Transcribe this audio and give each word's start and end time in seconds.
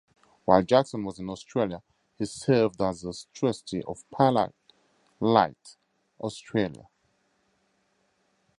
While 0.45 0.63
Jackson 0.63 1.03
was 1.05 1.19
in 1.19 1.29
Australia 1.29 1.83
he 2.17 2.25
served 2.25 2.81
as 2.81 3.03
a 3.03 3.13
trustee 3.37 3.83
of 3.87 4.03
Pilotlight 4.09 5.77
Australia. 6.19 6.87